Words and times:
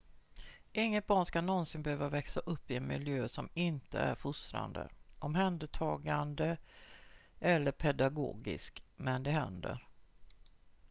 inget 0.73 1.07
barn 1.07 1.25
ska 1.25 1.41
någonsin 1.41 1.83
behöva 1.83 2.09
växa 2.09 2.39
upp 2.39 2.71
i 2.71 2.75
en 2.75 2.87
miljö 2.87 3.29
som 3.29 3.49
inte 3.53 3.99
är 3.99 4.15
fostrande 4.15 4.89
omhändertagande 5.19 6.57
eller 7.39 7.71
pedagogisk 7.71 8.83
men 8.95 9.23
det 9.23 9.31
händer 9.31 9.87